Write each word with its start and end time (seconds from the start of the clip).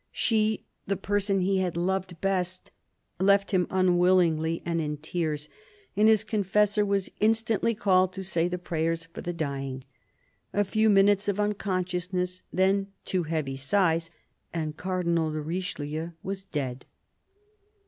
"She, 0.25 0.65
the 0.87 0.97
person 0.97 1.41
he 1.41 1.59
had 1.59 1.77
loved 1.77 2.19
best, 2.21 2.71
left 3.19 3.51
him 3.51 3.67
unwillingly 3.69 4.63
and 4.65 4.81
in 4.81 4.97
tears, 4.97 5.47
and 5.95 6.07
his 6.07 6.23
confessor 6.23 6.83
was 6.83 7.11
instantly 7.19 7.75
called 7.75 8.11
to 8.13 8.23
say 8.23 8.47
the 8.47 8.57
prayers 8.57 9.05
for 9.05 9.21
the 9.21 9.31
dying. 9.31 9.83
A 10.53 10.63
few 10.65 10.89
minutes 10.89 11.27
of 11.27 11.39
unconscious 11.39 12.11
ness, 12.11 12.41
then 12.51 12.87
two 13.05 13.25
heavy 13.25 13.57
sighs, 13.57 14.09
and 14.51 14.75
Cardinal 14.75 15.31
de 15.31 15.39
Richelieu 15.39 16.13
was 16.23 16.45
dead. 16.45 16.87